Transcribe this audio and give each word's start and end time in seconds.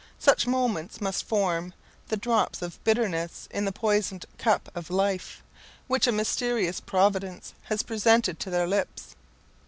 Such 0.17 0.47
moments 0.47 0.99
must 0.99 1.25
form 1.27 1.75
the 2.07 2.17
drops 2.17 2.63
of 2.63 2.83
bitterness 2.83 3.47
in 3.51 3.65
the 3.65 3.71
poisoned 3.71 4.25
cup 4.39 4.67
of 4.73 4.89
life, 4.89 5.43
which 5.87 6.07
a 6.07 6.11
mysterious 6.11 6.79
Providence 6.79 7.53
has 7.65 7.83
presented 7.83 8.39
to 8.39 8.49
their 8.49 8.65
lips. 8.65 9.15